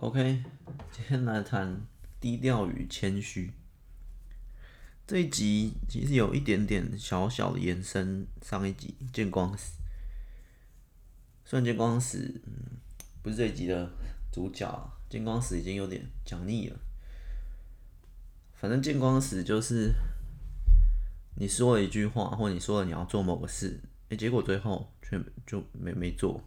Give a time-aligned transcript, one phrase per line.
[0.00, 0.44] OK，
[0.92, 1.84] 今天来谈
[2.20, 3.52] 低调与谦虚。
[5.04, 9.80] 这一集其实有一点点小小的延伸，上一集见光死。
[11.44, 12.78] 虽然见光死，嗯，
[13.24, 13.90] 不是这一集的
[14.30, 16.78] 主角，见光死已经有点讲腻了。
[18.54, 19.92] 反正见光死就是
[21.34, 23.80] 你说了一句话，或你说了你要做某个事，
[24.10, 26.40] 哎，结果最后却就没没做。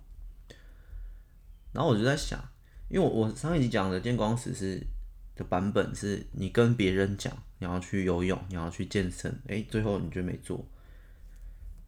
[1.74, 2.42] 然后我就在想。
[2.92, 4.86] 因为我我上一集讲的见光死是
[5.34, 10.66] 的版本是，你跟别人讲你要去游泳，你要去健身，哎，最后你就没做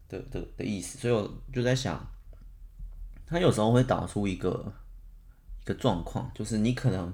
[0.07, 2.09] 的的的意思，所以我就在想，
[3.25, 4.73] 他有时候会导出一个
[5.61, 7.13] 一个状况，就是你可能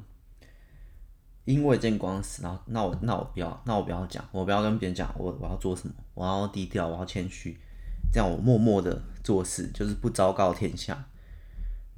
[1.46, 7.58] 因为见光死，然后那我那我不要，那我不要讲，我不要跟别人讲我我要做什么，我要低调，我要谦虚，
[8.14, 11.08] 这样我默默的做事，就是不昭告天下。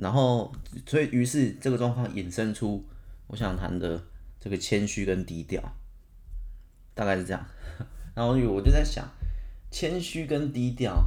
[0.02, 0.52] 然后，
[0.88, 2.84] 所以于是这个状况衍生出
[3.28, 4.04] 我想谈的
[4.40, 5.62] 这个谦虚跟低调，
[6.96, 7.46] 大概是这样。
[8.16, 9.08] 然后我就在想，
[9.70, 11.06] 谦虚跟低调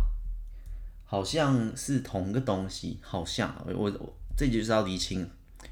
[1.04, 5.22] 好像是同个东西，好像我我这就是要厘清，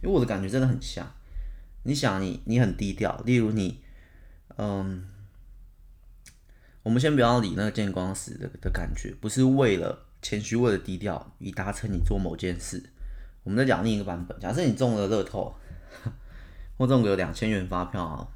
[0.02, 1.08] 因为我的感觉真的很像。
[1.84, 3.80] 你想，你你很低调，例如你，
[4.56, 5.06] 嗯，
[6.82, 12.82] 我们先不要理那个见光死的的感觉，不是为了谦虚，为了低调以达成你做某件事。
[13.44, 15.52] 我们再讲另一个版本，假设你中了乐透，
[16.78, 18.28] 或中个两千元发票啊，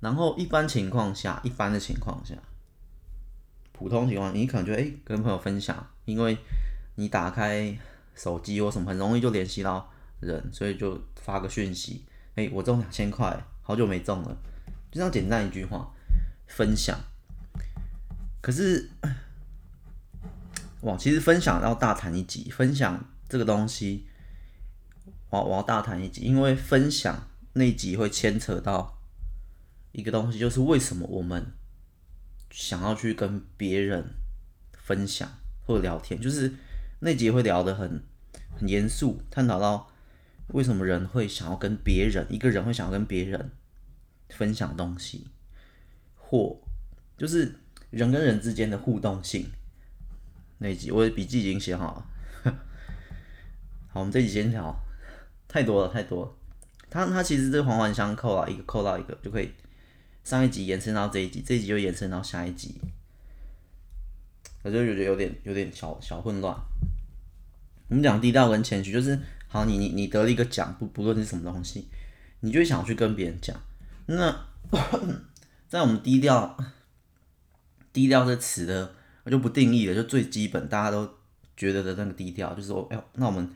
[0.00, 2.34] 然后一般情况下，一般的情况下，
[3.72, 6.38] 普通情况，你可能就哎跟朋友分享，因为
[6.94, 7.76] 你打开
[8.14, 14.36] 手机或什么，很容易就联系到人，所以就发个讯息，哎，我中两千块，好久没中了，
[14.90, 15.92] 就这样简单一句话，
[16.46, 16.98] 分享。
[18.40, 18.88] 可是，
[20.80, 23.04] 哇，其实分享要大谈一集，分享。
[23.28, 24.06] 这个东西，
[25.30, 28.98] 我我要大谈一集，因为分享那集会牵扯到
[29.92, 31.52] 一个东西，就是为什么我们
[32.50, 34.04] 想要去跟别人
[34.72, 35.30] 分享
[35.66, 36.54] 或者聊天，就是
[37.00, 38.02] 那集会聊得很
[38.58, 39.90] 很严肃，探讨到
[40.48, 43.50] 为什么人会想要跟别人，一个人会想要跟别人
[44.30, 45.26] 分享东西，
[46.16, 46.58] 或
[47.18, 49.50] 就是人跟人之间的互动性。
[50.58, 52.06] 那集我的笔记已经写好了。
[53.90, 54.74] 好，我们这几千条
[55.48, 56.32] 太多了，太多了。
[56.90, 59.50] 它它其实是环环相扣啊，一个扣到一个就可以，
[60.24, 62.80] 上一集延伸到这一集，这一集就延伸到下一集。
[64.62, 66.54] 我就觉得有点有点小小混乱。
[67.88, 69.18] 我们讲低调跟谦虚，就是
[69.48, 71.88] 好，你你你得了一个奖，不不论是什么东西，
[72.40, 73.56] 你就想去跟别人讲。
[74.06, 74.46] 那
[75.68, 76.56] 在我们低调
[77.92, 78.94] 低调这词的，
[79.24, 81.08] 我就不定义了，就最基本大家都
[81.56, 83.50] 觉得的那个低调，就是说，哎呦，那我们。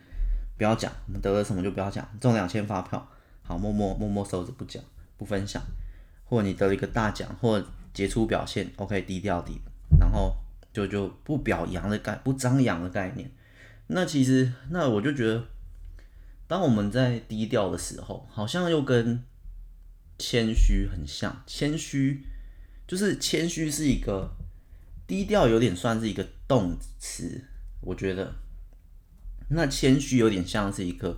[0.63, 2.09] 不要讲，我们得了什么就不要讲。
[2.21, 3.05] 中两千发票，
[3.43, 4.81] 好，默默默默收着不讲，
[5.17, 5.61] 不分享。
[6.25, 7.61] 或你得了一个大奖，或
[7.93, 9.61] 杰出表现，OK，低调低，
[9.99, 10.37] 然后
[10.73, 13.29] 就就不表扬的概，不张扬的概念。
[13.89, 15.45] 那其实，那我就觉得，
[16.47, 19.21] 当我们在低调的时候，好像又跟
[20.17, 21.43] 谦虚很像。
[21.45, 22.25] 谦虚
[22.87, 24.31] 就是谦虚是一个
[25.09, 27.45] 低调，有点算是一个动词，
[27.81, 28.33] 我觉得。
[29.55, 31.17] 那谦虚有点像是一个，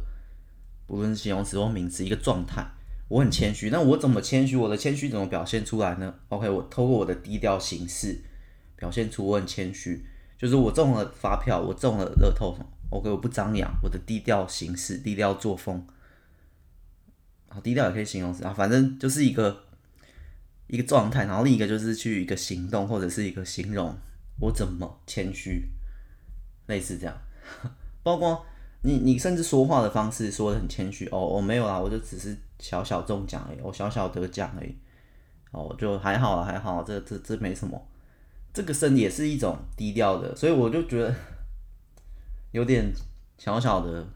[0.87, 2.67] 不论是形容词或名词，一个状态。
[3.09, 4.57] 我很谦虚，那我怎么谦虚？
[4.57, 8.23] 我的谦虚怎么表现出来呢？OK，我透过我的低调行事，
[8.77, 10.07] 表现出我很谦虚。
[10.39, 12.57] 就是我中了发票，我中了乐透
[12.91, 15.87] ，OK，我不张扬，我的低调行事，低调作风。
[17.49, 19.65] 好，低调也可以形容词啊，反正就是一个
[20.67, 21.27] 一个状态。
[21.27, 23.97] 然后另一个就是去一个行动或者是一个形容
[24.41, 25.69] 我怎么谦虚，
[26.67, 27.17] 类似这样。
[28.05, 28.45] 包括
[28.83, 34.77] 你，你甚至说话的方式说的很谦虚哦，我没有啦，我就只是小小中奖而已，我小小得奖而已，
[35.51, 37.83] 哦，就还好啦，还好，这这这没什么，
[38.53, 41.15] 这个声也是一种低调的，所以我就觉得
[42.53, 42.93] 有点
[43.39, 44.07] 小小的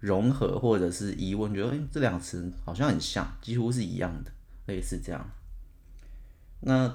[0.00, 4.32] 融合或者是疑问，觉得诶，这两词好像很像，几乎是一样的，
[4.66, 5.30] 类似这样。
[6.62, 6.92] 那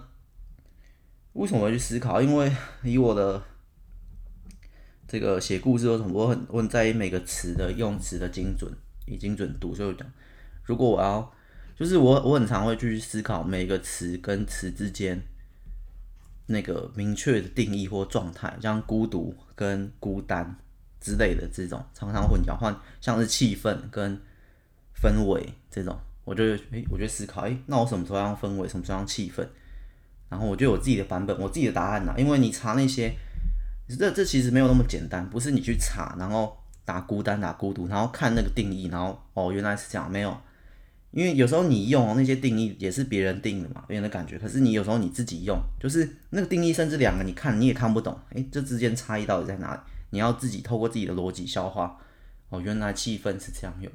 [1.31, 2.21] 为什么我会去思考？
[2.21, 2.53] 因为
[2.83, 3.41] 以我的。
[5.07, 8.71] 这个写故事的时候，我很我很在意每个词的用词的精准
[9.05, 10.07] 以精准度，所以讲，
[10.63, 11.31] 如果我要，
[11.77, 15.21] 就是我我很常会去思考每个词跟词之间
[16.47, 20.55] 那个明确的定义或状态，像孤独跟孤单
[20.99, 24.19] 之类的这种常常混淆，换像是气氛跟
[24.99, 29.47] 氛围这种，我就诶，我就思考，诶，那我什么时候要氛围，什么时候用气氛？
[30.29, 33.15] 然后我就有自己的版本，我自己的答案呐，因为你查那些。
[33.87, 40.35] 这这其实没有那么简单，不是你去查，然后打孤单、打孤独，然后看那个定义，然后哦，原来是这样，没有。
[41.11, 44.37] 因为有时候你用那些定义也是别人定的嘛，别人的感觉。
[44.37, 49.79] 可是你有时候你自己用，就是那个定义，甚至两个你看你也看不懂，诶，这之间差异到底在哪里？
[50.09, 51.97] 你要自己透过自己的逻辑消化。
[52.49, 53.91] 哦，原来气氛是这样用，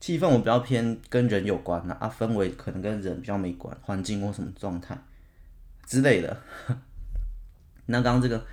[0.00, 4.98] 气氛我比较偏跟人有关的啊，氛围可能跟人比较没关，环境或什么状态
[5.86, 6.36] 之类的。
[7.86, 8.44] 那刚刚这个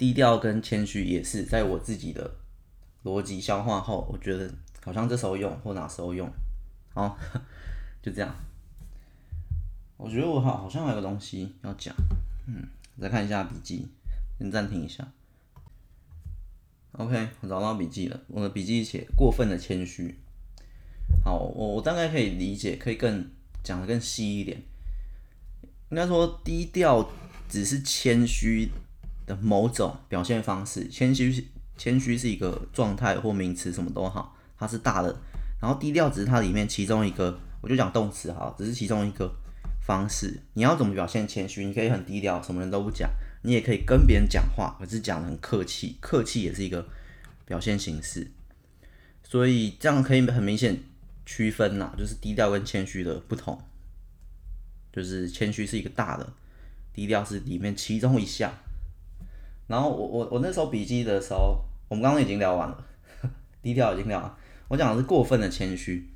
[0.00, 2.30] 低调跟谦虚也是在我自己的
[3.04, 4.50] 逻辑消化后，我觉得
[4.82, 6.26] 好像这时候用或哪时候用。
[6.94, 7.18] 好，
[8.00, 8.34] 就这样。
[9.98, 11.94] 我觉得我好好像还有个东西要讲，
[12.46, 12.66] 嗯，
[12.98, 13.88] 再看一下笔记，
[14.38, 15.06] 先暂停一下。
[16.92, 18.18] OK，我找到笔记了。
[18.28, 20.18] 我的笔记写过分的谦虚。
[21.22, 23.30] 好，我我大概可以理解，可以更
[23.62, 24.62] 讲的更细一点。
[25.90, 27.06] 应该说，低调
[27.50, 28.70] 只是谦虚
[29.30, 30.88] 的某种表现方式。
[30.88, 31.44] 谦虚是
[31.76, 35.16] 谦虚是一个状态或名词，什么都好，它是大的。
[35.60, 39.32] 然后低调只是它里面其中一个，我就讲动词哈，只是其中一个
[39.80, 40.42] 方式。
[40.54, 41.64] 你要怎么表现谦虚？
[41.64, 43.08] 你可以很低调，什么人都不讲；
[43.42, 46.86] 你也可以跟别人讲话，可是讲得很客气，客气也是一个
[47.44, 48.32] 表现形式。
[49.22, 50.82] 所以这样可以很明显
[51.24, 53.62] 区分呐，就是低调跟谦虚的不同。
[54.92, 56.32] 就是谦虚是一个大的，
[56.92, 58.52] 低调是里面其中一项。
[59.70, 61.56] 然后我我我那时候笔记的时候，
[61.88, 62.84] 我们刚刚已经聊完了，
[63.62, 64.34] 低调已经聊完。
[64.66, 66.10] 我讲的是过分的谦虚，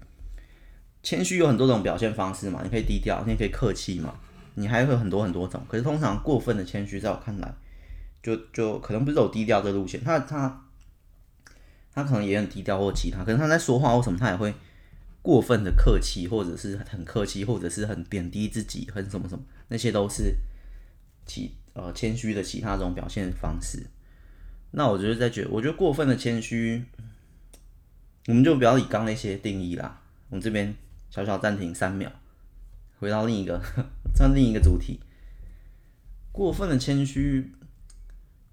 [1.04, 4.18] 谦虚有很多种表现方式嘛，你可以低调，你也可以客气嘛，
[4.54, 5.62] 你还会很多很多种。
[5.68, 7.54] 可是通常过分的谦虚，在我看来，
[8.20, 10.64] 就就可能不是走低调这路线，他他
[11.92, 14.52] 他可能也很低调或其他，可是他在说话或什么，他也会
[15.22, 20.34] 过分的客气，或者是很客气，或者是很贬低自己，很什么什么，那些都是
[21.24, 23.86] 其呃谦虚的其他这种表现方式。
[24.72, 26.84] 那我觉得在觉，我觉得过分的谦虚。
[28.26, 30.00] 我们就不要以刚那些定义啦。
[30.30, 30.74] 我们这边
[31.10, 32.10] 小小暂停三秒，
[32.98, 33.60] 回到另一个，
[34.16, 34.98] 转另一个主题。
[36.32, 37.52] 过分的谦虚，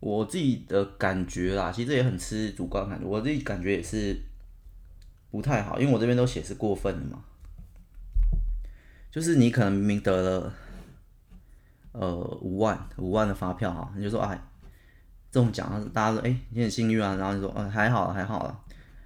[0.01, 3.05] 我自己的感觉啦，其实也很吃主观感觉。
[3.05, 4.21] 我自己感觉也是
[5.31, 7.23] 不太好，因为我这边都写是过分的嘛。
[9.09, 10.53] 就是你可能明明得了
[11.91, 14.41] 呃五万五万的发票哈，你就说哎，
[15.31, 18.59] 这种奖大家说哎你很幸运啊，然后你说嗯还好还好啦。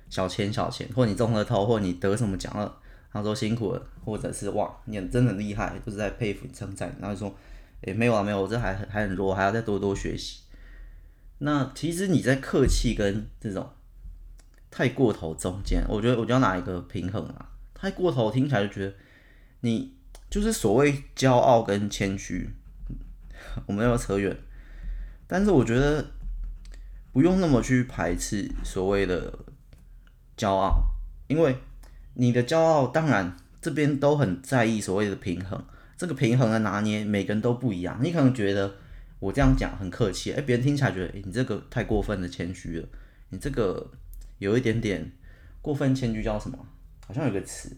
[0.08, 2.78] 小钱小钱，或你中了头，或你得什么奖了，
[3.12, 7.36] 他说辛苦了，或者是哇，你真的很厉害，就是在佩服你称赞，然后就说，
[7.82, 10.42] 诶、欸，没有啊没有，我这还还很弱，还要再多多学习。
[11.40, 13.68] 那其实你在客气跟这种
[14.70, 17.50] 太过头中间，我觉得我就要拿一个平衡啊。
[17.74, 18.94] 太过头听起来就觉得
[19.62, 19.98] 你
[20.30, 22.50] 就是所谓骄傲跟谦虚，
[23.66, 24.36] 我们要扯远，
[25.28, 26.06] 但是我觉得
[27.12, 29.40] 不用那么去排斥所谓的。
[30.38, 30.84] 骄傲，
[31.28, 31.56] 因为
[32.16, 35.66] 你的骄傲，当然这边都很在意所谓的平衡。
[35.96, 37.98] 这个平衡的拿捏，每个人都不一样。
[38.04, 38.75] 你可能觉得
[39.22, 42.88] 我这样讲很客气，哎，别人听起来觉得，哎，你这个太过分的谦虚了。
[43.30, 43.90] 你这个
[44.40, 45.10] 有一点点
[45.62, 46.60] 过分谦虚，叫什么？
[47.07, 47.74] 好像有个词，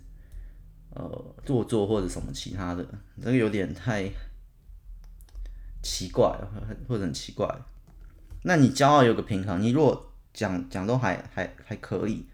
[0.95, 2.83] 呃，做作或者什么其他的，
[3.21, 4.09] 这个有点太
[5.81, 6.27] 奇怪，
[6.88, 7.47] 或者很奇怪。
[8.44, 12.25] 那你骄傲有个平衡，你如果讲讲都还还还可以。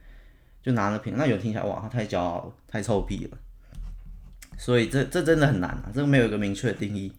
[0.62, 3.38] 就拿了瓶，那有听起来哇，他太骄傲了，太臭屁了。
[4.58, 7.12] 所以这这真的很难啊，这个没有一个明确的定义。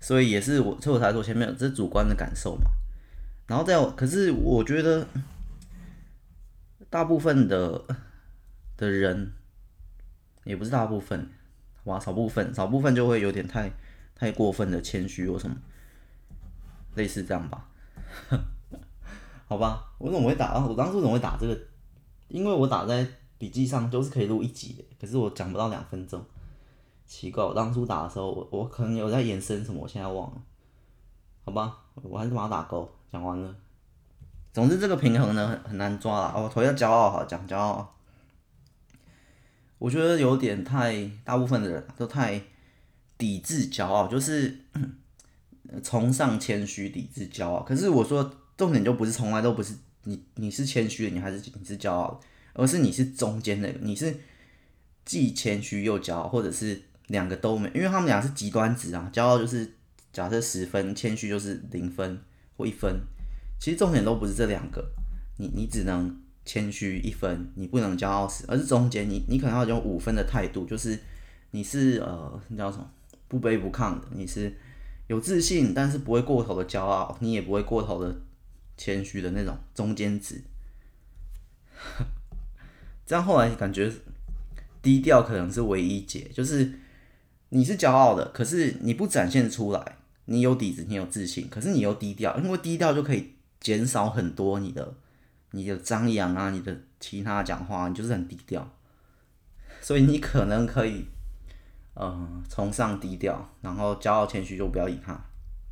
[0.00, 2.70] 所以也是我，所以我才说前面这是主观的感受嘛。
[3.46, 5.06] 然后再有，可是我觉得
[6.88, 7.84] 大部分的
[8.78, 9.32] 的人，
[10.44, 11.28] 也不是大部分，
[11.84, 13.70] 哇，少部分，少部分就会有点太
[14.14, 15.56] 太过分的谦虚或什么，
[16.94, 17.68] 类似这样吧。
[19.48, 20.58] 好吧，我怎么会打？
[20.64, 21.58] 我当初怎么会打这个？
[22.28, 26.24] 因为我打在笔记上都是可以录一集的，可是我讲不到两分钟，
[27.04, 30.40] 奇怪，我当初打的时候，我我可能有在延伸什么，我现在忘了，
[31.44, 33.54] 好吧，我还是把它打勾，讲完了。
[34.54, 37.94] 总之这个平衡呢很很难抓啦，我头要骄傲哈，讲骄傲，
[39.78, 42.40] 我觉得有点太，大部分的人都太
[43.22, 44.58] 抵制骄傲，就是
[45.84, 47.62] 崇尚谦虚，抵制骄傲。
[47.62, 49.72] 可是我说重点就不是从来都不是。
[50.02, 54.12] 你你是谦虚的，你还是你是骄傲的，而是你是中间的，你是
[55.04, 59.08] 既谦虚又骄傲，或者是两个都没，因为他们俩是极端值啊。
[59.14, 59.74] 骄傲就是
[60.12, 62.20] 假设十分，谦虚就是零分
[62.56, 63.00] 或一分。
[63.60, 64.84] 其实重点都不是这两个，
[65.38, 70.98] 你你只能谦虚一分，你不能骄傲十，而是中间，你你可能要用五分的态度，就是
[71.52, 72.90] 你是呃你叫什么
[73.32, 74.52] 不卑不亢的，你是
[75.06, 78.14] 有自信，但是不会过头的骄傲，你也不会过头的。
[78.74, 80.42] 谦虚的那种中间值，
[83.06, 83.92] 这样后来感觉
[84.80, 86.72] 低调可能是唯一解，就是
[87.50, 94.94] 你是骄傲的，可是你不展现出来，你有底子，你有自信，可是你又低调，因为低调就可以减少很多你的
[95.52, 98.74] 你的张扬啊，你的其他讲话，你就是很低调，
[99.82, 101.04] 所以你可能可以，
[101.94, 105.18] 嗯，崇尚低调，然后骄傲谦虚就不要理他，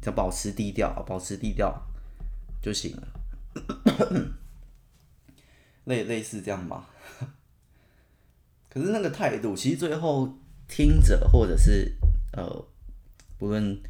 [0.02, 1.82] 就保持低调，保持低调
[2.62, 3.08] 就行了。
[5.84, 6.88] 类类似这样吧，
[8.68, 10.28] 可是那个态度，其实最后
[10.68, 11.90] 听者或者是
[12.32, 12.64] 呃，
[13.38, 13.80] 不论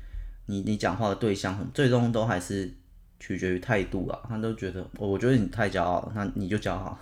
[0.46, 2.72] 你你讲话的对象，最终都还是
[3.18, 4.18] 取决于态度啊。
[4.28, 6.96] 他都觉得，我觉得你太骄傲，那你就骄傲；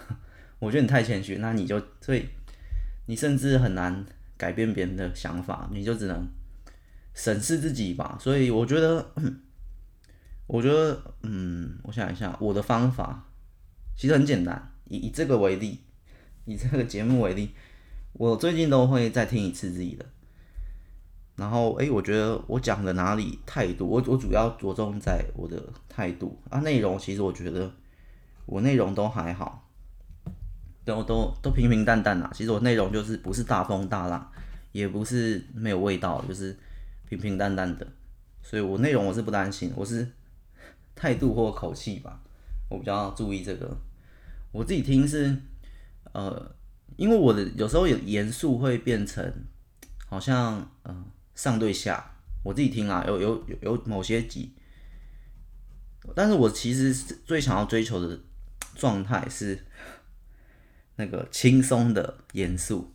[0.59, 2.27] 我觉得你太谦虚，那你就所以
[3.07, 4.05] 你甚至很难
[4.39, 6.27] 改变别人的想法，你就只能
[7.13, 8.17] 审视自己吧。
[8.19, 9.13] 所以我觉得，
[10.47, 13.29] 我觉得，嗯，我想一下，我的方法
[13.95, 14.73] 其实很简单。
[14.87, 15.81] 以以这个为例，
[16.47, 17.51] 以这个节目为例，
[18.15, 20.07] 我最近都会再听一次自己的。
[21.37, 27.71] 然后，诶，我觉得我讲的哪里态度，我我主要着重在我的态度啊，内容其实我觉得
[28.47, 29.68] 我内容都还好，
[30.89, 32.31] 都都都平平淡淡啦。
[32.35, 34.33] 其实我内容就是不是大风大浪，
[34.73, 36.57] 也不是没有味道，就是
[37.07, 37.87] 平平淡淡的。
[38.43, 40.09] 所以我内容我是不担心，我是
[40.95, 42.19] 态度或口气吧，
[42.71, 43.77] 我比较注意这个。
[44.51, 45.37] 我自己听是，
[46.13, 46.51] 呃，
[46.97, 49.31] 因为我的有时候有严肃会变成
[50.07, 51.05] 好像呃
[51.35, 54.55] 上对下，我自己听啊，有有有某些集，
[56.15, 56.95] 但是我其实
[57.27, 58.19] 最想要追求的
[58.75, 59.67] 状态是
[60.99, 62.93] 那个轻松的严肃。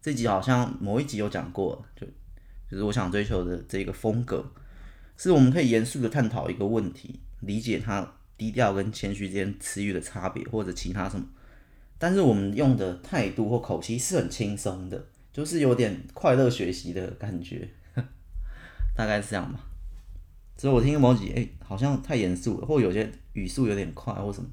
[0.00, 2.06] 这集好像某一集有讲过，就
[2.70, 4.46] 就是我想追求的这个风格，
[5.16, 8.12] 是我们可以严肃的探讨一个问题，理解它。
[8.38, 11.24] 低调跟谦虚之间词语的差别，或者其他什么，
[11.96, 17.66] 但是我们用的态度或口气是很轻松的，就是有点快乐学习的感觉，
[18.94, 19.60] 大概是这样吧。
[20.58, 24.50] 所以我听某几，哎、好像太严肃了，或有些语速有点快，或什么，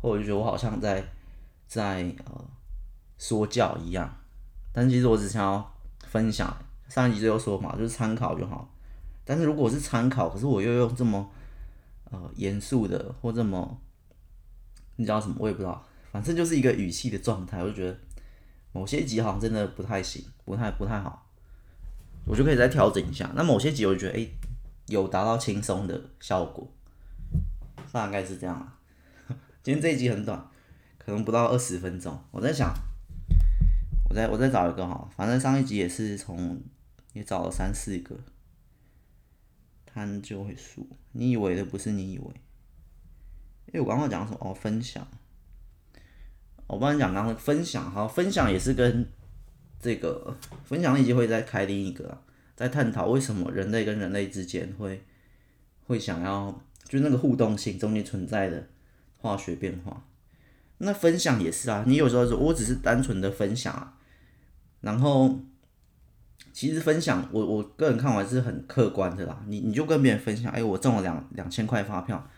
[0.00, 1.00] 或我就觉得我好像在
[1.74, 2.44] 在呃
[3.18, 4.16] 说教一样。
[4.72, 5.74] 但其实我只想要
[6.06, 6.56] 分享，
[6.88, 8.72] 上一集就有说嘛，就是参考就好。
[9.24, 11.30] 但是如果是参考，可是我又用这么。
[12.10, 13.80] 呃，严肃的或这么，
[14.94, 15.34] 你知道什么？
[15.40, 17.60] 我也不知道，反正就是一个语气的状态。
[17.60, 17.98] 我就觉得
[18.72, 21.26] 某些集好像真的不太行，不太不太好，
[22.24, 23.28] 我就可以再调整一下。
[23.34, 24.28] 那某些集我就觉得，哎、
[24.86, 26.70] 有达到轻松的效果，
[27.90, 28.78] 大概是这样啊。
[29.64, 30.48] 今天这一集很短，
[31.04, 32.18] 可能不到二十分钟。
[32.30, 32.72] 我在想，
[34.08, 36.62] 我再我再找一个哈，反正上一集也是从
[37.12, 38.16] 也找了三四个。
[39.86, 42.24] 摊就会输，你以为的不是你以为。
[43.66, 44.38] 因为我刚刚讲什么？
[44.40, 45.06] 哦，分享。
[46.66, 49.06] 我帮你讲，刚刚分享，哈，分享也是跟
[49.78, 52.22] 这个分享一集会再开另一个，
[52.56, 55.04] 在探讨为什么人类跟人类之间会
[55.86, 58.66] 会想要，就那个互动性中间存在的
[59.18, 60.04] 化学变化。
[60.78, 63.98] 那分享也是啊，你有时候说我只是单纯的分享啊，
[64.80, 65.40] 然后。
[66.52, 69.42] 其实分享，我我个人看完是很客观的啦。
[69.48, 72.30] 你你就跟别人分享，哎，我中了两两千块发票，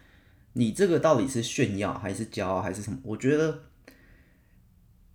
[0.55, 2.99] 你这个到底是炫耀还是骄傲还是什么？
[3.03, 3.65] 我觉得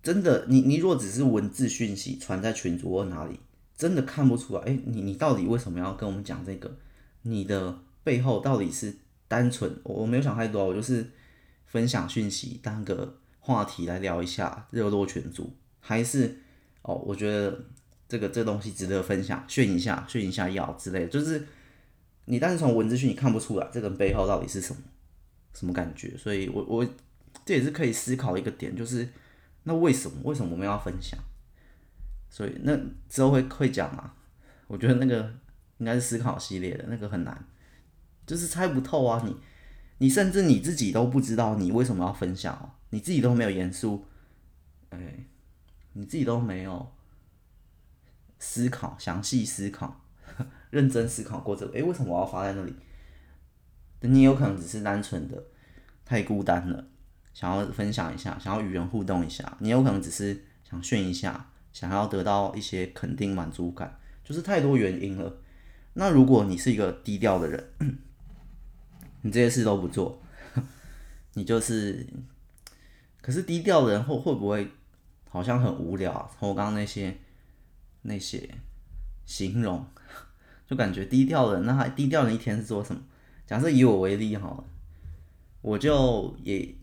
[0.04, 3.40] 真的，你你若只是文字讯息传在群组或哪里，
[3.76, 4.62] 真的看不出来。
[4.62, 6.76] 哎，你你到底为什么要跟我们讲这个？
[7.22, 8.94] 你的背后到底是
[9.26, 9.80] 单纯？
[9.82, 11.10] 我没有想太多，我就是
[11.72, 16.38] 分享讯息当个话题来聊一下，热络群组，还是
[16.82, 17.64] 哦，我觉得。
[18.08, 21.48] 这个这东西值得分享，炫一下，炫一下耀之类，就是
[22.26, 24.82] 你但是从文字讯你看不出来这个背后到底是什么
[25.54, 26.86] 什么感觉，所以我我
[27.46, 29.08] 这也是可以思考一个点，就是
[29.62, 31.18] 那为什么为什么我们要分享？
[32.28, 34.14] 所以那之后会会讲啊，
[34.66, 35.32] 我觉得那个
[35.78, 37.42] 应该是思考系列的那个很难，
[38.26, 39.34] 就是猜不透啊，你
[40.02, 44.04] 你甚至你自己都不知道你为什么要分享哦，你自己都没有严肃，
[44.90, 44.98] 哎，
[45.92, 46.92] 你自己都没有。
[48.40, 50.00] 思考，详细思考，
[50.70, 52.74] 认真思考过这个，诶，为什么我要发在那里？
[54.00, 55.40] 你有可能只是单纯的
[56.04, 56.84] 太孤单了，
[57.32, 59.56] 想要分享一下，想要与人互动一下。
[59.60, 65.38] 你有可能只是想炫一下，想要得到一些肯定满足感，就是太多原因了。
[65.92, 67.70] 那如果你是一个低调的人，
[69.22, 70.22] 你这些事都不做，
[71.34, 72.06] 你就是，
[73.20, 74.70] 可是低调的人会会不会
[75.28, 76.30] 好像很无聊啊？
[76.38, 77.16] 从我刚刚那些。
[78.04, 78.50] 那些
[79.24, 79.86] 形容，
[80.66, 83.00] 就感觉低调的人，那他低调的一天是做什么？
[83.46, 84.64] 假设以我为例好了，
[85.60, 86.74] 我就也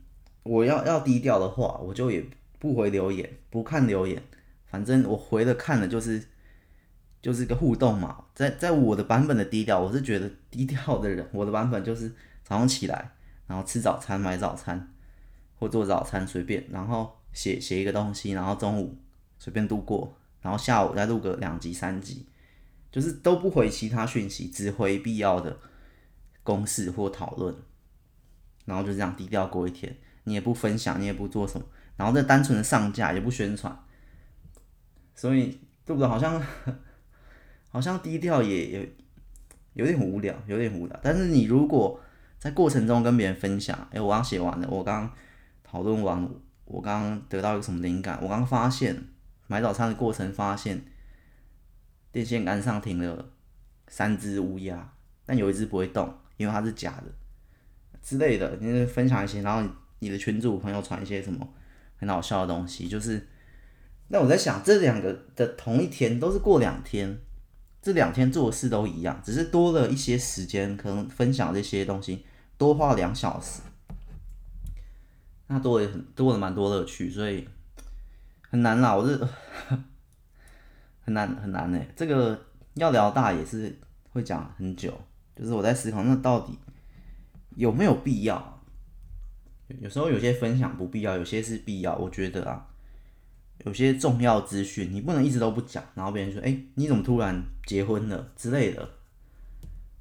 [0.44, 2.26] 我要要低调的话，我就也
[2.58, 4.24] 不回留言，不看留言，
[4.66, 6.24] 反正我回的看的就是
[7.22, 8.24] 就是一个互动嘛。
[8.34, 12.10] 在在我的版本的低调，我是觉得低调的人，我的版本就是
[12.50, 13.12] 早上起来，
[13.46, 14.92] 然后吃早餐、买早餐
[15.60, 18.98] 或做早餐随便，然后写写一个东西，然后中午
[19.38, 22.26] 随便度过，然后下午再录个两集、三集，
[22.92, 25.60] 就是都不回其他讯息，只回必要的
[26.42, 27.56] 公事或讨论。
[28.66, 31.66] 然后就这样低调过一天，你也不分享，你也不做什么，
[31.98, 33.80] 然后再单纯的上架也不宣传，
[35.14, 36.08] 所以对不对？
[36.08, 36.42] 好像
[37.70, 38.88] 好像低调也有
[39.74, 41.00] 有点无聊，有点无聊。
[41.04, 42.00] 但是你如果
[42.40, 45.12] 在过程中跟别人分享，哎，我刚写完了，我刚
[45.62, 46.28] 讨论完，
[46.66, 48.98] 我刚得到一个什么灵感，我刚发现
[49.48, 50.82] 买早餐的过程发现
[52.12, 53.30] 电线杆上停了
[53.88, 54.94] 三只乌鸦，
[55.26, 57.06] 但有一只不会动，因为它是假的。
[58.02, 59.70] 之类的，你分享一些，然后
[60.00, 61.48] 你，的群主朋友传一些什么
[61.98, 63.28] 很好笑的东西，就是，
[64.08, 67.20] 那我在想，这两个的同一天都是过两天，
[67.82, 72.26] 这两天做的事都一样，只是多了一些时间，可能分享这些东西
[72.60, 73.62] 多花两小时，
[75.48, 77.50] 那多了很多了蛮多乐趣，所以
[78.52, 79.18] 很难啦，我是
[81.02, 82.40] 很难很难呢，这个
[82.76, 83.76] 要聊大也是
[84.12, 84.94] 会讲很久，
[85.36, 86.60] 就是我在思考那到底。
[87.56, 88.62] 有没有必要？
[89.82, 91.94] 有时候有些分享不必要，有些是必要。
[91.98, 92.66] 我觉得啊，
[93.66, 98.90] 有些重要资讯你不能一直都不讲，然后别人说：“哎，你怎么突然结婚了？”之类的，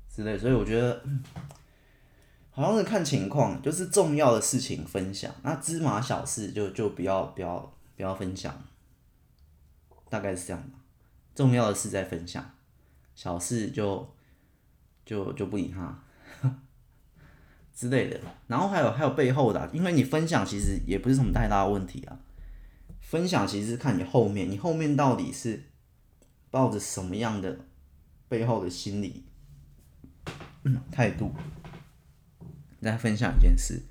[0.08, 0.38] 之类的。
[0.38, 1.02] 所以我觉得，
[2.58, 8.64] 好像是看情况，就是重要的事情分享，那芝麻小事就就不要不要不要分享，
[10.10, 10.78] 大概是这样吧。
[11.34, 12.44] 重要的事再分享，
[13.14, 14.12] 小事就
[15.06, 16.02] 就就不理他。
[17.72, 22.18] 之类的，然后还有还有背后的，因为你分享其实也不是什么太大的问题啊。
[23.00, 25.62] 分享其实是看你后面，你后面到底是
[26.50, 27.60] 抱着什么样的
[28.28, 29.24] 背后的心理
[30.90, 31.32] 态度
[32.88, 33.82] 大家分享一件事，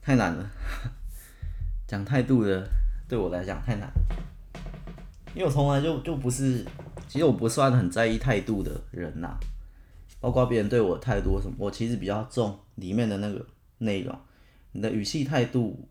[0.00, 0.48] 太难了。
[1.88, 2.64] 讲态度的
[3.08, 3.92] 对我来讲太难，
[5.34, 6.64] 因为我从来就就不是，
[7.08, 9.36] 其实我不算很在意态度的人呐。
[10.20, 13.44] 包括别人对我态度什么，我其实比较重里面的那个
[13.78, 14.16] 内容，
[14.70, 15.88] 你的语气态度，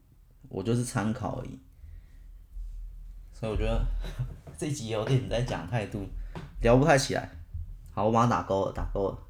[0.47, 1.59] 我就是参考而已。
[3.33, 3.85] 所以我觉得
[4.57, 6.07] 这集有点在讲态度，
[6.61, 7.29] 聊不太起来。
[7.93, 9.24] 好，我把它打勾了，打勾了。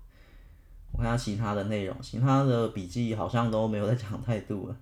[0.98, 4.78] 我看下其他的内容，其他的笔记好像都没有在讲态度了。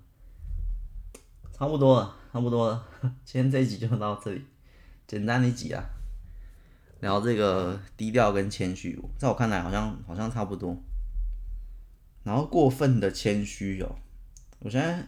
[1.51, 2.85] 差不多了，差不多了。
[3.25, 4.45] 今天这一集就到这里，
[5.07, 5.83] 简单一集啊。
[6.99, 10.77] 聊这个低调跟谦虚，在我看来好像好像差不多。
[12.23, 13.95] 然后过分的谦虚哦，
[14.59, 15.03] 我现在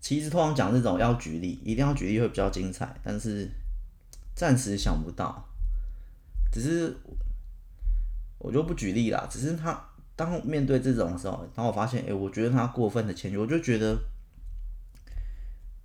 [0.00, 3.50] 其实通常讲这种要举例，一定要举例会比较精彩，但是
[4.34, 5.44] 暂时想不到。
[6.52, 6.96] 只是
[8.38, 9.89] 我就不举例啦，只是他
[10.20, 13.98] 当面对这种的时候，然后我发现，哎，我觉得他过分的谦虚，我就觉得，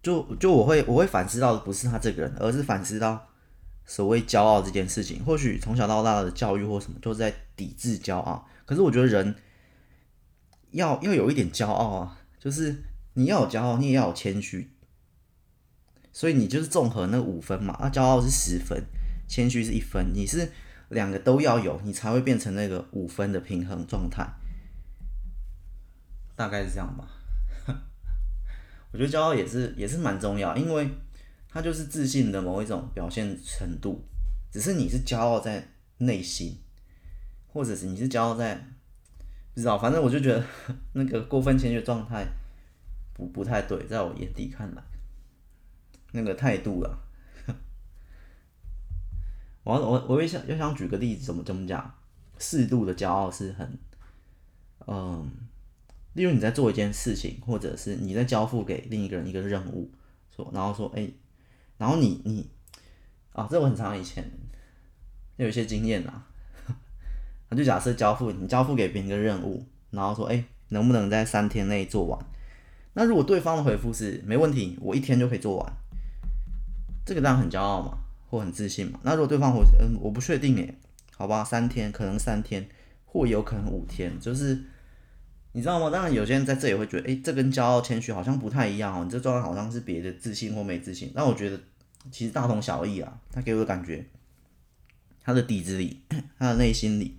[0.03, 3.27] 就就我会我会反思到的不是他这个人，而是反思到。
[3.87, 8.43] 所谓骄傲这件事情，或许从小到大的教育或什么都是在抵制骄傲。
[8.65, 9.35] 可是我觉得人
[10.71, 12.75] 要要有一点骄傲啊，就是
[13.13, 14.71] 你要有骄傲，你也要有谦虚。
[16.11, 18.83] 所以你就是综合那五分嘛，那骄傲是十分，
[19.27, 20.51] 谦虚是一分，你是
[20.89, 24.27] 两个都要有，你才会变成那个五分的平衡状态。
[26.35, 27.07] 大概是这样吧。
[28.91, 30.89] 我觉得骄傲也是也是蛮重要，因为。
[31.47, 34.03] 他就是自信的某一种表现程度，
[34.51, 35.65] 只是你是骄傲在
[35.99, 36.53] 内心，
[37.47, 38.55] 或者是你是骄傲在
[39.53, 40.45] 不知道，反正我就觉得
[40.91, 42.27] 那个过分谦虚的状态
[43.13, 44.83] 不不太对，在我眼底看来，
[46.11, 46.91] 那个态度啊，
[49.65, 51.93] 我我我也想要想举个例子，怎么怎么讲，
[52.39, 53.77] 适度的骄傲是很，
[54.87, 55.29] 嗯，
[56.13, 59.91] 例如你在做一件事情，或者是你在交付给另一个人一个任务，
[60.33, 61.11] 说然后说哎。
[61.77, 62.49] 然后你你
[63.33, 64.31] 啊，这我很长以前
[65.35, 66.25] 有一些经验啦。
[67.49, 72.17] 那 就假设交付你交付给别人一个任务，然后说，哎，能不能在三天内做完？
[72.93, 75.73] 那如果对方的回复是没问题，我一天就可以做完，
[77.05, 77.97] 这个当然很骄傲嘛，
[78.35, 78.99] 或很自信嘛。
[79.03, 80.77] 那如果对方回，嗯，我不确定诶，
[81.15, 82.67] 好吧，三天可能三天，
[83.05, 84.61] 或有可能五天，就是
[85.53, 85.89] 你知道吗？
[85.89, 91.11] 当然有些人在这里会觉得，哎，这跟骄傲谦虚好像不太一样哦，你这状态好像是别的自信或没自信。
[91.15, 91.59] 那我觉得。
[92.11, 94.05] 其实大同小异啊，他给我的感觉，
[95.23, 96.01] 他的底子里，
[96.37, 97.17] 他的内心里，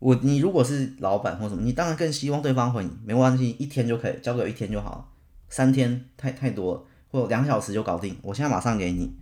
[0.00, 5.10] 我你如果是老板或什么，你当然更希望对方回你，没关系，一天就可以，交给我一天就好，
[5.48, 9.16] 三天太太多了，或两小时就搞定，我现在马上给你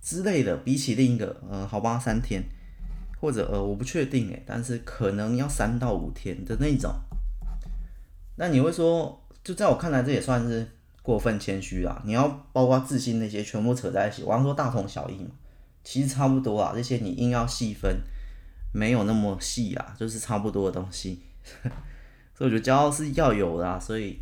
[0.00, 0.56] 之类的。
[0.58, 2.42] 比起另一个，嗯，好吧，三天，
[3.20, 6.92] 或者呃，我不确定诶，但是可能要三到五天的那种。
[8.36, 10.66] 那你会说，就在我看来，这也算是
[11.02, 12.00] 过分谦虚啦。
[12.04, 15.30] 你要包括自信那些全部扯在一起，我刚说大同小异嘛，
[15.82, 16.72] 其实差不多啊。
[16.74, 18.00] 这些你硬要细分，
[18.72, 21.22] 没有那么细啊，就是差不多的东西。
[22.34, 24.20] 所以我觉得骄傲是要有的啊，所以，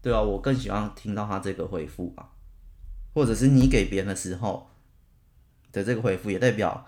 [0.00, 2.28] 对啊，我更喜欢听到他这个回复啊，
[3.12, 4.70] 或者是你给别人的时候
[5.72, 6.86] 的这个回复，也代表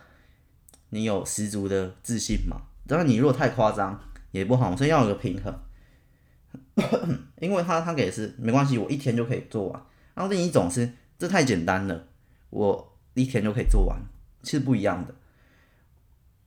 [0.91, 2.63] 你有十足的自信嘛。
[2.87, 5.55] 当然，你如果太夸张也不好，所以要有个平衡。
[7.41, 9.83] 因为他他给的是没关系，我一天就可以做完。
[10.15, 12.09] 然后另一种是这太简单了，
[12.51, 13.99] 我一天就可以做完，
[14.43, 15.15] 是不一样的。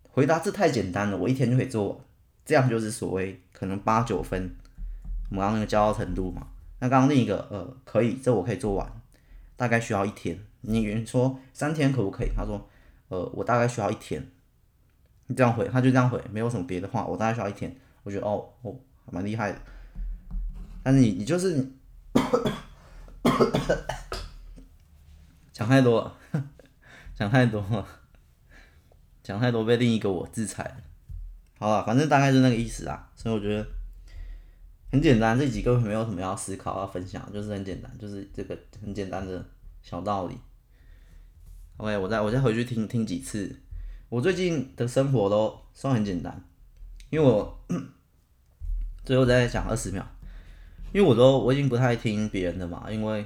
[0.03, 1.97] 回答这太简单了，我一天就可以做完。
[2.45, 4.55] 这样就是所谓可能八九分，
[5.31, 6.47] 我们刚刚那个骄傲程度嘛。
[6.79, 9.01] 那刚刚另一个呃可以，这我可以做完，
[9.55, 10.39] 大概需要一天。
[10.61, 12.29] 你说三天可不可以？
[12.35, 12.69] 他说
[13.09, 14.25] 呃我大概需要一天。
[15.27, 17.75] 你这样回，他就这样回，没有什么别的话，我大概需要一天。
[18.03, 18.75] 我觉得哦哦
[19.11, 19.59] 蛮厉害的。
[20.83, 21.67] 但是你你就是
[25.51, 26.17] 讲太多了，
[27.15, 27.87] 讲太多了，
[29.23, 30.75] 讲太多被另一个我制裁了。
[31.57, 33.65] 好了，反正大概是那个意思啊，所以我觉得
[34.91, 39.45] 很简单，这几个没有什么要思考要分享，就是很简单，就是这个很简单的
[39.81, 40.37] 小道理。
[41.77, 43.53] OK，我再我再回去听听几次，
[44.09, 46.43] 我最近的生活都算很简单，
[47.09, 47.59] 因为我
[49.03, 50.05] 最后再讲二十秒，
[50.93, 53.25] 因为我都我已经不太听别人的嘛，因为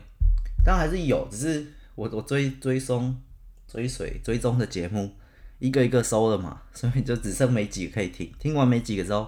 [0.64, 3.16] 当然还是有，只是我我追追踪
[3.68, 5.12] 追随追踪的节目。
[5.60, 8.32] 一个一个收了嘛，所以就只剩没几个可以听。
[8.40, 9.28] 听完没几个之后，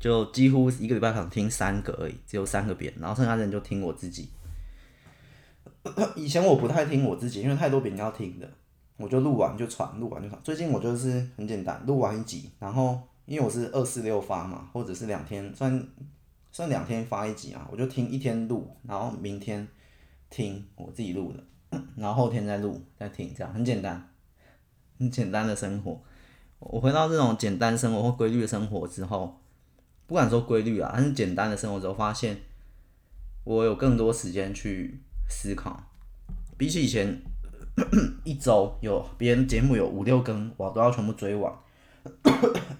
[0.00, 4.28] 就几乎一个礼拜可能听三个而已，只有三个遍，然后剩下的人就听我自己。
[6.16, 8.50] 以前我不太听我自己，因为太多别人要听的，
[8.96, 10.40] 我就录完就传，录完就传。
[10.42, 15.86] 最近我就是很简单，录完一集，然后因为我是二四六发嘛，或者是两天算
[16.50, 19.68] 算两天发一集啊，我就听一天录，然后明天
[20.28, 24.06] 听我自己录的， 然后后天再录再听，这样很简单。
[24.98, 25.98] 很简单的生活，
[26.58, 29.39] 我回到这种简单生活或规律的生活之后，
[30.10, 32.36] 不敢说规律啊，还是简单的生活之后，发现
[33.44, 35.80] 我有更多时间去思考。
[36.58, 37.22] 比起以前
[38.24, 41.54] 一周有别人节目有五六更，我都要全部追完。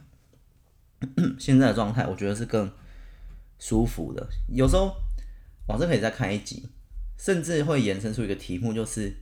[1.38, 2.68] 现在的状态，我觉得是更
[3.60, 4.28] 舒服的。
[4.48, 4.92] 有时候，
[5.68, 6.68] 往这可以再看一集，
[7.16, 9.14] 甚至会延伸出一个题目，就是。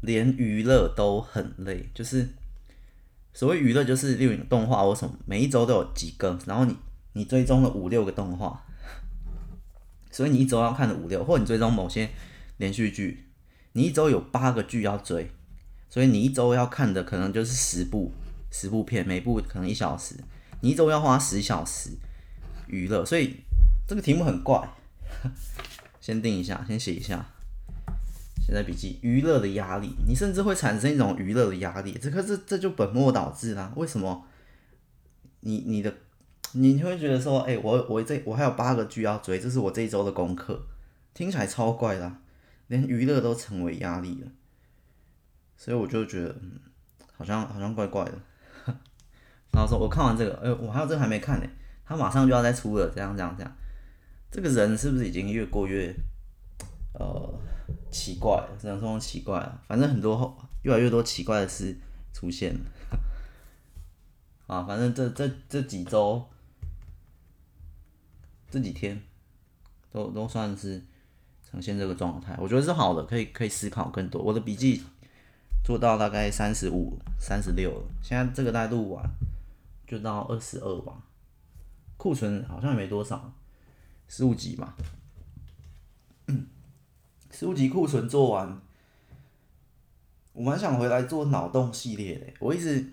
[0.00, 2.28] 连娱乐都很累，就是
[3.32, 6.76] 所谓娱乐，就是例如动画或什么，每一周都有几更，然后你
[7.12, 8.64] 你追踪了五六个动画，
[10.10, 12.10] 所以你一周要看的五六，或你追踪某些
[12.56, 13.26] 连续剧，
[13.72, 15.30] 你一周有八个剧要追，
[15.88, 18.12] 所以你一周要看的可能就是十部
[18.50, 20.14] 十部片，每部可能一小时，
[20.60, 21.90] 你一周要花十小时
[22.66, 23.36] 娱乐，所以
[23.86, 24.68] 这个题目很怪，
[26.00, 27.26] 先定一下，先写一下。
[28.40, 33.70] 现在笔记，娱乐的压力，你甚至会产生一种娱乐的压力，这可是这就本末倒置啦。
[33.76, 34.24] 为什么？
[35.40, 35.94] 你你的
[36.52, 40.60] 你会觉得说，哎、我我这我还有八个剧要追，这是我这一周的功课，
[41.14, 42.12] 听起来超怪的，
[42.68, 44.28] 连娱乐都成为压力了。
[45.56, 46.60] 所以我就觉得，嗯
[47.16, 48.12] 好像好像怪怪的。
[49.52, 51.46] 然后说，我看完这个，哎、欸，我还有这个还没看呢，
[51.84, 53.52] 他马上就要再出了，这样这样这样，
[54.30, 55.94] 这个人是不是已经越过越
[56.94, 57.40] 呃？
[57.90, 59.62] 奇怪，只能说奇怪了。
[59.66, 61.76] 反正很多越来越多奇怪的事
[62.14, 62.60] 出现了。
[64.46, 66.26] 啊，反正这这这几周、
[68.50, 69.00] 这几天
[69.92, 70.82] 都都算是
[71.48, 74.22] 呈现这个状态，我觉得是好的，可以可以思考更多。
[74.22, 74.82] 我的笔记
[75.64, 79.04] 做到大概三十五、三十六了，现在这个大概录完
[79.86, 81.02] 就到二十二吧。
[81.96, 83.32] 库存好像也没多少，
[84.06, 84.74] 十五集嘛。
[87.30, 88.60] 书籍库存做完，
[90.32, 92.26] 我蛮想回来做脑洞系列的。
[92.40, 92.92] 我一直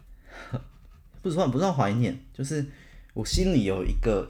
[1.22, 2.66] 不算不算怀念，就是
[3.14, 4.28] 我心里有一个，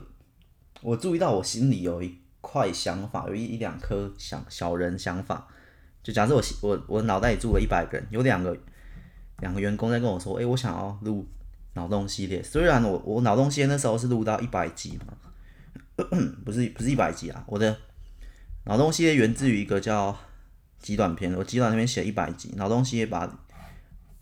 [0.81, 5.47] 我注意到我心里有一块想法，有一一两颗想小人想法。
[6.03, 8.55] 就假设我我我脑袋里住了一百个人，有两个
[9.39, 11.27] 两个员工在跟我说：“诶，我想要录
[11.73, 15.17] 脑洞系列。”虽然我我脑洞系列那时候是录到一百集嘛，
[16.45, 17.75] 不是不是一百集啊，我的。
[18.67, 20.17] 脑洞系列源自于一个叫
[20.79, 23.45] 极短篇，我极短那边写一百集，脑洞系列把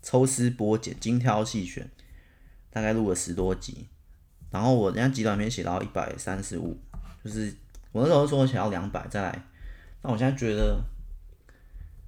[0.02, 1.90] 抽丝剥茧、精挑细选，
[2.70, 3.88] 大概录了十多集。
[4.54, 6.78] 然后我人家极短篇写到一百三十五，
[7.24, 7.52] 就是
[7.90, 9.42] 我那时候说想要两百再来，
[10.00, 10.80] 那我现在觉得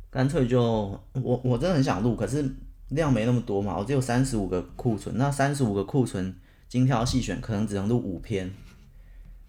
[0.09, 2.49] 干脆就我我真的很想录，可是
[2.91, 6.33] 量没那么多嘛，我只有三十五个库存，那三十五个库存
[6.69, 8.49] 精挑细选，可能只能录五篇。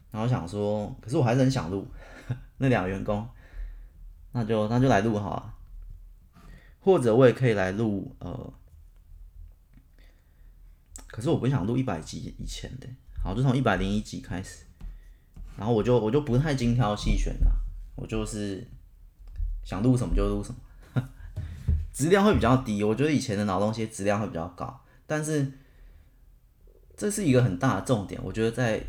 [0.09, 1.85] 然后想说，可是我还是很想录
[2.57, 3.27] 那两个员工，
[4.31, 5.53] 那就那就来录好了，
[6.79, 8.53] 或者我也可以来录呃，
[11.07, 12.87] 可是我不想录一百集以前的，
[13.23, 14.65] 好，就从一百零一集开始，
[15.57, 17.51] 然后我就我就不太精挑细选了，
[17.95, 18.65] 我就是
[19.63, 20.53] 想录什么就录什
[20.93, 21.09] 么，
[21.93, 25.51] 质量会比较低，我觉得以前的脑洞些质量会比较高，但是
[26.95, 28.83] 这是一个很大的重点，我觉得在。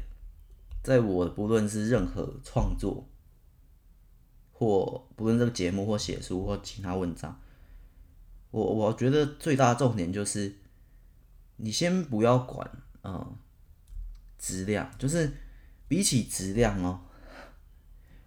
[0.81, 3.07] 在我不论是任何创作，
[4.53, 7.39] 或不论这个节目或写书或其他文章，
[8.53, 10.55] 我我觉得最大的重点就是，
[11.59, 12.69] 你先不要管
[13.05, 13.37] 嗯
[14.39, 15.31] 质量，就是
[15.87, 16.99] 比起质量哦，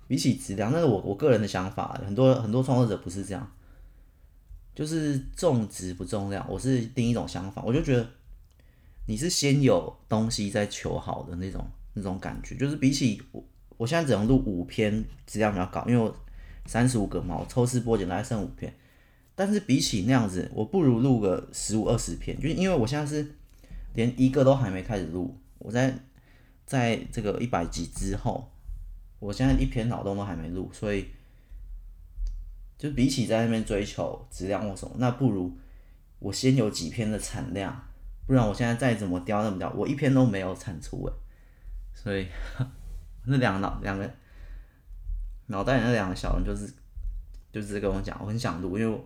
[0.07, 3.51] 比起质量，那是我我个人的想法，很多很多创作者不是这样，
[4.75, 8.07] 就是重质不重量，我是另一种想法，我就觉得
[9.07, 11.67] 你是先有东西再求好的那种。
[11.93, 13.43] 那种感觉就是比起我，
[13.75, 16.15] 我现在只能录五篇，质量比较高，因为我
[16.65, 18.73] 三十五个嘛，我抽丝剥茧大概剩五篇。
[19.43, 23.27] 但是比起那样子，我不如录个十五二十篇，就是因为我现在是
[23.95, 25.91] 连一个都还没开始录，我在
[26.63, 28.51] 在这个一百集之后，
[29.17, 31.07] 我现在一篇脑洞都还没录，所以
[32.77, 35.57] 就比起在那边追求质量或什么，那不如
[36.19, 37.83] 我先有几篇的产量，
[38.27, 41.13] 不然我现在再怎么雕那么雕，我一篇都没有产出诶。
[41.95, 42.27] 所以，
[43.25, 44.07] 那两个脑两个
[45.47, 46.71] 脑袋里那两个小人就是
[47.51, 49.01] 就是跟我讲，我很想录，因为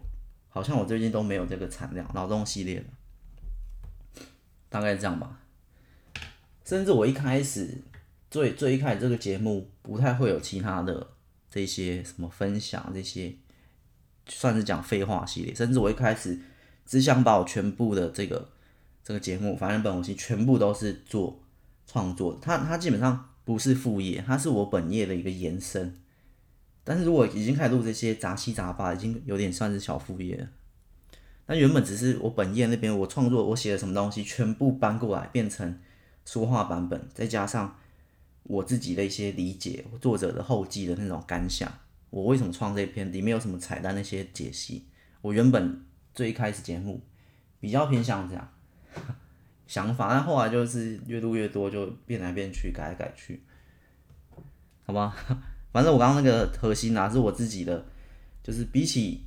[0.56, 4.22] 好像我最近都没有这个产量，脑洞系列的，
[4.70, 5.42] 大概这样吧。
[6.64, 7.82] 甚至我一开始
[8.32, 11.10] 最最一开始这个节目不太会有其他的
[11.50, 13.36] 这些什么分享这些，
[14.30, 15.54] 算是讲废话系列。
[15.54, 16.40] 甚至我一开始
[16.86, 18.50] 只想把我全部的这个
[19.04, 21.42] 这个节目，反正本我系全部都是做。
[21.88, 25.96] 创作，它它基本上不是副业，它是我本业的一个延伸。
[26.86, 30.48] 但是如果已经开始录这些杂七杂八，已经有点算是小副业了。
[31.48, 35.78] 那原本只是我本业那边，我创作我写的什么东西，全部搬过来变成
[36.26, 37.76] 说话版本，再加上
[38.44, 41.72] 我自己的一些理解，作者的后记的那种感想，
[42.12, 44.86] 我为什么创这篇，里面有什么彩蛋那些解析，
[45.22, 47.02] 我原本最开始节目
[47.60, 48.52] 比较偏向这样。
[49.68, 53.44] 想法，但后来就是越录越多，就变来变去，改来改去，
[54.86, 55.16] 好吧？
[55.76, 57.84] 反正我刚刚那个核心啊，是我自己的，
[58.42, 59.26] 就是比起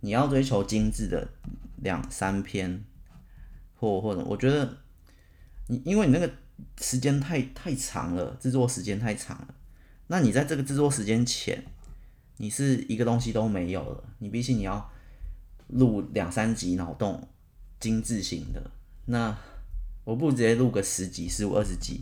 [0.00, 1.28] 你要追求精致的
[1.82, 2.82] 两三篇，
[3.74, 4.78] 或或者我觉得
[5.66, 6.32] 你因为你那个
[6.80, 9.54] 时间太太长了，制作时间太长了，
[10.06, 11.62] 那你在这个制作时间前，
[12.38, 14.02] 你是一个东西都没有了。
[14.20, 14.90] 你比起你要
[15.66, 17.28] 录两三集脑洞
[17.78, 18.70] 精致型的
[19.04, 19.36] 那。
[20.04, 22.00] 我不直接录个十集、十五、二十集，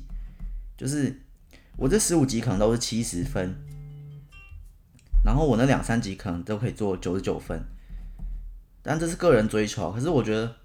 [0.79, 1.21] 就是
[1.77, 3.55] 我这十五集可能都是七十分，
[5.25, 7.61] 然后我那两三集可能都可以做九十九分，
[8.83, 9.93] 但这是个人追求。
[9.93, 10.57] 可是我觉得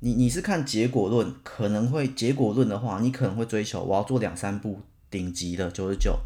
[0.00, 6.18] 你，你是看结果论，可能会结果论的话，你可能会追求我要做两三部顶级的九十九，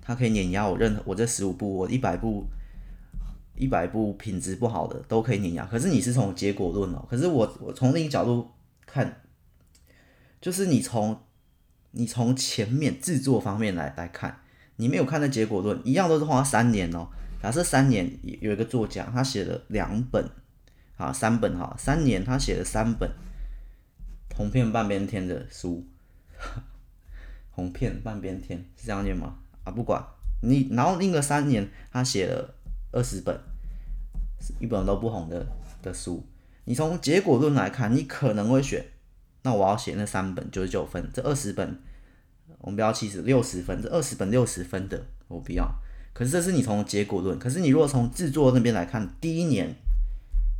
[0.00, 2.46] 它可以碾压我任何我这十五部，我一百部
[3.56, 5.64] 一百部品质不好的都可以碾压。
[5.66, 8.48] 可是你是从结果论哦，可是我我从另一个角度。
[8.92, 9.22] 看，
[10.40, 11.16] 就是你从
[11.92, 14.40] 你从前面制作方面来来看，
[14.80, 17.06] 你没有看那结果论，一样都是花三年哦。
[17.42, 20.26] 假设三年有一个作家，他写了两本，
[20.96, 23.10] 啊三本哈，三年他写了三本
[24.34, 25.86] 红遍半边天的书，
[27.52, 29.36] 红遍半边天是这样念吗？
[29.64, 30.02] 啊不管
[30.42, 32.54] 你，然后另一个三年他写了
[32.90, 33.38] 二十本，
[34.58, 35.46] 一本都不红的
[35.82, 36.26] 的书。
[36.64, 38.82] 你从结果论来看，你可能会选，
[39.42, 41.78] 那我要写那三本九十九分，这二十本
[42.60, 45.68] 我们不要七十六十分，这二十本六十分的我不要。
[46.12, 49.74] 可是这是你从结果论，可是你如果从制作那边来看，第一年，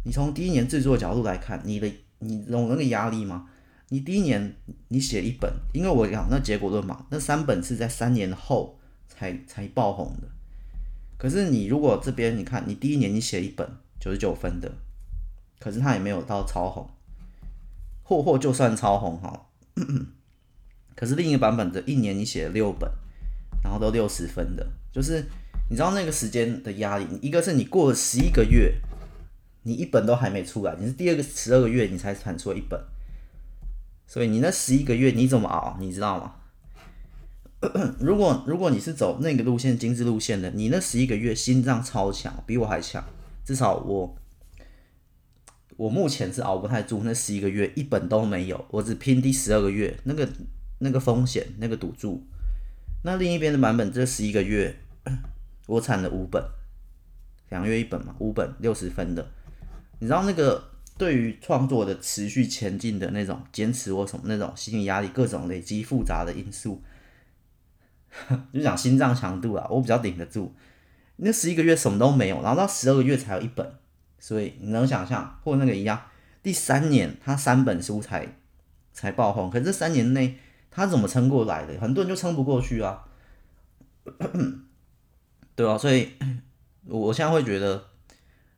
[0.05, 3.47] 你从第一年制作角度来看，你的你有那个压力吗？
[3.89, 4.55] 你第一年
[4.89, 10.29] 你写一本，因为我讲那结果论嘛，那三本是在三年后才才爆红的。
[11.19, 14.71] 可是你如果这边你看，你第一年你写一本九十九分的。
[15.59, 16.89] 可是他也没有到超红，
[18.03, 19.49] 或或就算超红哈，
[21.01, 22.87] 可是另一个版本的一年你写了六本，
[23.65, 25.25] 然后都六十分的，就是
[25.71, 28.75] 你知道那个时间的压力，一个是你过了十一个月，
[29.63, 32.79] 你一本都还没出来，你是第二个十二个月你才产出了一本，
[34.07, 36.35] 所以你那十一个月你怎么熬，你知道吗？
[37.99, 43.03] 如 果如果你是走那个路线精致路线的，你那十一个月心脏超强，比我还强，
[43.43, 44.15] 至少我
[45.79, 50.29] 我目前是熬不太住那十一个月，一本都没有，我只拼第十二个月那个
[50.81, 52.27] 那个风险那个赌注。
[53.05, 54.77] 那另一边的版本这十一个月，
[55.67, 56.45] 我产了五本，
[57.49, 59.27] 两月一本嘛，五本六十分的，
[60.01, 60.69] 你知道那个。
[60.99, 66.83] 对于创作的持续前进的那种坚持或什么那种心理压力，各种累积复杂的因素，
[68.53, 70.55] 就讲心脏强度啊，我比较顶得住。
[71.17, 73.67] 那十一个月什么都没有，然后到十二个月才有一本，
[74.19, 75.99] 所以你能想象，或那个一样，
[76.43, 78.37] 第三年他三本书才
[78.93, 80.37] 才爆红，可是三年内
[80.71, 81.79] 他怎么撑过来的？
[81.81, 83.05] 很多人就撑不过去啊，
[85.57, 86.11] 对啊，所以
[86.87, 87.85] 我现在会觉得。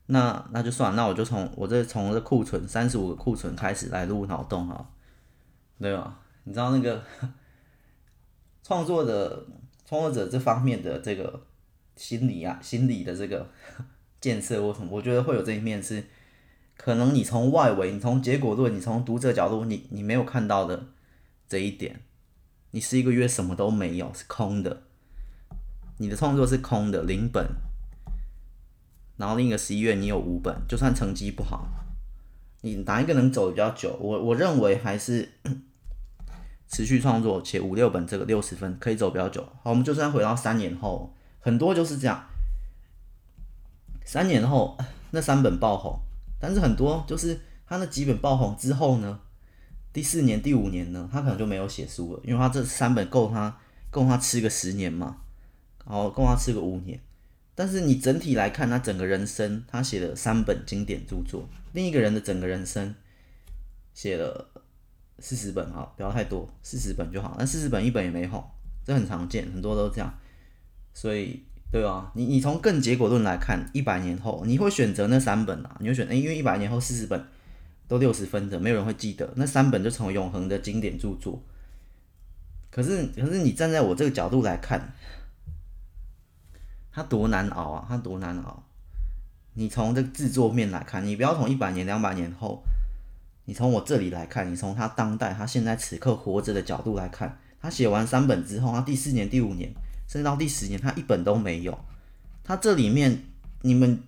[0.06, 4.90] 那那就算，那我就从我这从这库存三十五个库存开始来入脑洞哈，
[5.80, 6.18] 对吧？
[6.44, 7.02] 你知道那个
[8.62, 9.46] 创作的
[9.86, 11.46] 创作者这方面的这个
[11.96, 13.48] 心理啊，心理的这个
[14.20, 16.04] 建设或什么，我觉得会有这一面是，
[16.76, 20.88] 可能你从外围，你从结果论，你从读者角度，你你没有看到的
[21.52, 22.00] 这一点，
[22.70, 24.84] 你十一个月什么都没有，是空的，
[25.98, 27.46] 你的创作是空的，零本。
[29.18, 31.68] 然后另一个十一月你有五本，就算成绩不好，
[32.62, 33.94] 你哪一个能走比较久？
[34.00, 35.30] 我我认为还是
[36.72, 39.46] 持续创作且五六本这个六十分可以走比较久。
[39.62, 42.24] 好，我们就算回到三年后，很多就是这样，
[44.06, 44.78] 三年后
[45.10, 46.00] 那三本爆红，
[46.40, 49.20] 但是很多就是他那几本爆红之后呢，
[49.92, 53.56] 第四年、第五年呢，他可能就没有写书了，因为他这三本够他
[53.90, 55.18] 够他吃个十年嘛，
[55.84, 56.98] 然后够他吃个五年。
[57.54, 61.46] 但是你整体来看，他整个人生，他写了三本经典著作。
[61.72, 62.94] 另一个人的整个人生
[63.92, 64.48] 写了
[65.18, 67.36] 四十本啊，不要太多，四十本就好。
[67.38, 68.42] 那四十本一本也没红，
[68.86, 70.18] 这很常见，很多都这样。
[70.94, 75.76] 所以，对啊，你你从更结果论来看，一百年后你会选择那三本啊？
[75.80, 76.06] 你会选？
[76.08, 77.22] 欸，因为一百年后四十本
[77.92, 81.42] 都六十分的，没有人会记得那三本就成为永恒的经典著作。
[82.70, 84.94] 可是，可是你站在我这个角度来看。
[86.94, 87.86] 它多难熬啊！
[87.88, 88.62] 它多难熬。
[89.54, 92.62] 你从这个制作面来看，你不要从一百年、两百年后，
[93.46, 99.70] 你从我这里来看，你从他当代、他现在此刻活着的角度来看，他写完三本之后，他第四年、第五年，
[100.06, 101.78] 甚至到第十年，他一本都没有。
[102.44, 103.24] 他这里面
[103.62, 104.02] 你们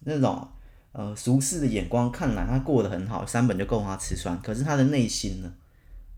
[0.00, 0.48] 那种
[0.96, 4.40] 呃俗世的眼光看来，他过得很好，三本就够他吃穿。
[4.40, 5.52] 可是他的内心呢，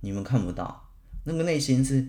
[0.03, 0.89] 你们看不到，
[1.25, 2.07] 那个内心是。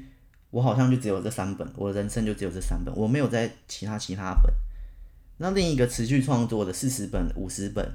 [0.52, 4.52] 我好像就只有这三本，我的人生就只有这三本，我没有在其他其他本。
[5.38, 7.88] 那另一个持续创作的四十本、五十本，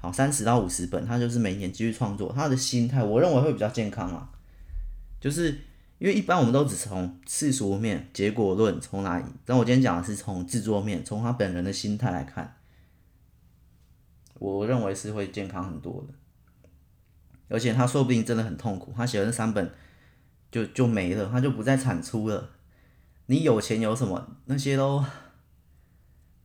[0.00, 4.30] 好，三十到五十本，他就是每年继续创作，他的心态我认为会比较健康啊。
[5.20, 5.50] 就是
[5.98, 12.56] 因为一般我们都只从世俗面、结果论从哪里，但我今天讲的是从制作面，从他本人的心态来看，
[14.38, 16.14] 我认为是会健康很多的。
[17.48, 19.72] 而且他说不定真的很痛苦，他写了三本。
[20.50, 22.52] 就就没了，他就不再产出了。
[23.26, 24.36] 你有钱有什么？
[24.46, 25.04] 那些都，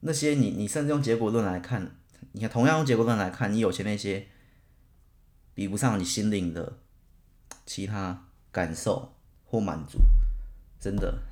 [0.02, 1.96] 那些你你甚至用结果论来看，
[2.34, 4.28] 你看同样用结果论来看，你有钱那些，
[5.54, 6.80] 比不上你心灵的
[7.66, 10.00] 其他感受或满足，
[10.82, 11.24] 真的，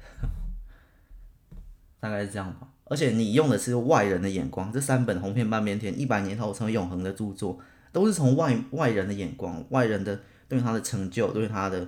[1.99, 2.69] 大概是这样吧。
[2.91, 7.57] 而且你用的是外人的眼光，这三本红片半边天，一百年后成为永恒的著作，
[7.93, 11.87] 都是从外外人的眼光，外人的对他的成就，对他的。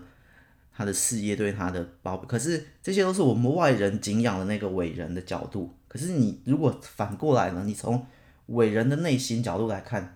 [0.75, 5.71] 他的事业对他的包，可是这些都是我们外人敬仰的那个伟人的角度。
[5.87, 7.61] 可是你如果反过来呢？
[7.63, 8.07] 你从
[8.47, 10.15] 伟人的内心角度来看，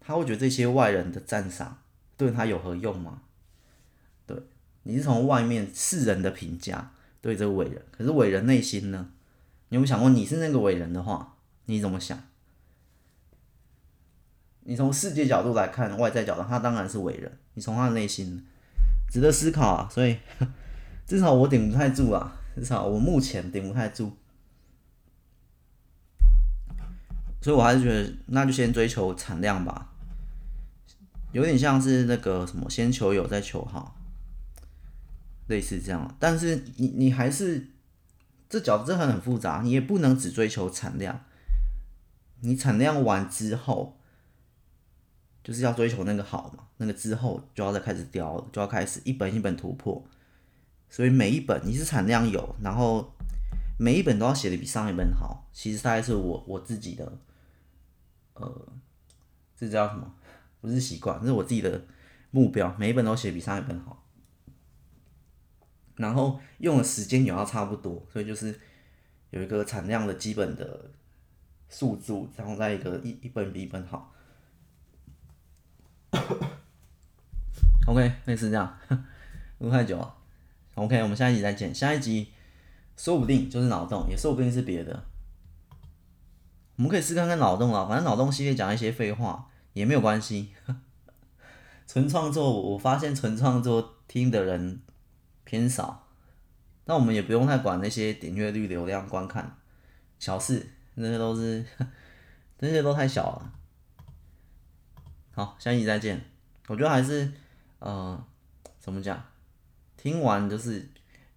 [0.00, 1.82] 他会觉得这些外人的赞赏
[2.16, 3.20] 对他有何用吗？
[4.26, 4.38] 对，
[4.84, 9.10] 你是从外面世人的评价对这个伟人，可是伟人内心呢？
[9.74, 12.16] 你有没有想过，你是那个伟人的话，你怎么想？
[14.60, 17.40] 你从世界角度来看，外在角度，他当然是伟人。
[17.54, 18.46] 你从他的内心。
[19.10, 20.16] 值得思考啊，所以
[21.08, 24.12] 至少我顶不太住啊，至少我目前顶不太住，
[27.42, 29.90] 所以我还是觉得那就先追求产量吧，
[31.32, 33.96] 有点像是那个什么先求有再求好，
[35.48, 36.16] 类似这样。
[36.20, 37.73] 但是你你还是
[38.54, 41.24] 这角子很很复杂，你也不能只追求产量，
[42.42, 43.98] 你产量完之后。
[45.42, 50.02] 就是要追求那个好嘛，那个之后就要再开始雕，就要开始一本一本突破。
[50.88, 53.12] 所以每一本你是产量有，然后
[53.78, 55.46] 每一本都要写的比上一本好。
[55.52, 57.18] 其实大概是我我自己的，
[58.32, 58.68] 呃，
[59.54, 60.14] 这叫什么？
[60.62, 61.84] 不是习惯，这是我自己的
[62.30, 62.74] 目标。
[62.78, 64.03] 每一本都写比上一本好。
[65.96, 68.58] 然后用的时间也要差不多，所以就是
[69.30, 70.90] 有一个产量的基本的
[71.68, 74.12] 数字，然后再一个一一本比一本好。
[77.86, 78.78] OK，类似这样，
[79.58, 80.14] 录太久了。
[80.74, 81.74] OK，我们下一集再见。
[81.74, 82.32] 下一集
[82.96, 85.04] 说不定就是脑洞，也说不定是别的。
[86.76, 90.52] 我们可以试看看脑洞啊，反正脑洞系列讲一些废话也没有关系。
[91.86, 94.80] 纯创作，我发现纯创作听的人
[95.54, 96.08] 偏少，
[96.84, 99.56] 那我们也不用太管那些点阅率、流量、观看，
[100.18, 101.64] 小事，那些都是，
[102.58, 103.52] 那些都太小了。
[105.30, 106.20] 好，下一集再见。
[106.66, 107.32] 我觉得还是，
[107.78, 108.20] 呃，
[108.80, 109.24] 怎么讲？
[109.96, 110.88] 听完就是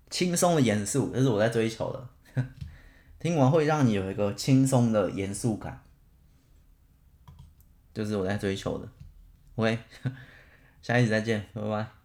[0.10, 2.44] 轻松的严肃，这是我在追求的。
[3.20, 5.84] 听完会让你有一个轻松的严肃感，
[7.94, 8.90] 就是我在追求的。
[9.58, 9.78] OK，
[10.82, 11.97] 下一集再见，拜拜。